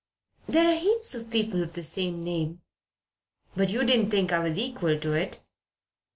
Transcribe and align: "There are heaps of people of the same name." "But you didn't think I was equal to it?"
"There 0.49 0.67
are 0.67 0.73
heaps 0.79 1.13
of 1.13 1.29
people 1.29 1.61
of 1.61 1.73
the 1.73 1.83
same 1.83 2.21
name." 2.21 2.61
"But 3.55 3.69
you 3.69 3.83
didn't 3.83 4.09
think 4.09 4.33
I 4.33 4.39
was 4.39 4.57
equal 4.57 4.99
to 4.99 5.13
it?" 5.13 5.43